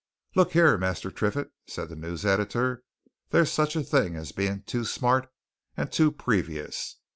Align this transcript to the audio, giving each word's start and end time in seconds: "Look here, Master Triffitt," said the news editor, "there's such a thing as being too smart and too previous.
"Look 0.33 0.53
here, 0.53 0.79
Master 0.79 1.11
Triffitt," 1.11 1.51
said 1.67 1.89
the 1.89 1.95
news 1.95 2.25
editor, 2.25 2.83
"there's 3.29 3.51
such 3.51 3.75
a 3.75 3.83
thing 3.83 4.15
as 4.15 4.31
being 4.31 4.63
too 4.63 4.83
smart 4.83 5.31
and 5.77 5.91
too 5.91 6.11
previous. 6.11 6.95